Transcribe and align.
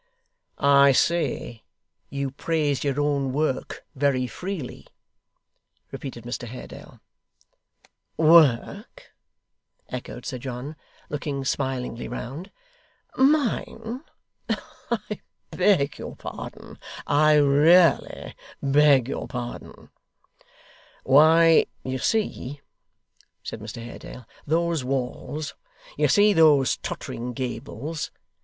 'I 0.57 0.93
say 0.93 1.63
you 2.09 2.31
praise 2.31 2.83
your 2.83 2.99
own 2.99 3.31
work 3.33 3.85
very 3.93 4.25
freely,' 4.25 4.87
repeated 5.91 6.23
Mr 6.23 6.47
Haredale. 6.47 6.99
'Work!' 8.17 9.13
echoed 9.89 10.25
Sir 10.25 10.39
John, 10.39 10.75
looking 11.09 11.45
smilingly 11.45 12.07
round. 12.07 12.49
'Mine! 13.15 14.01
I 14.49 15.21
beg 15.51 15.99
your 15.99 16.15
pardon, 16.15 16.79
I 17.05 17.33
really 17.35 18.33
beg 18.59 19.07
your 19.07 19.27
pardon' 19.27 19.91
'Why, 21.03 21.67
you 21.83 21.99
see,' 21.99 22.59
said 23.43 23.59
Mr 23.59 23.85
Haredale, 23.85 24.25
'those 24.47 24.83
walls. 24.83 25.53
You 25.95 26.07
see 26.07 26.33
those 26.33 26.77
tottering 26.77 27.33
gables. 27.33 28.09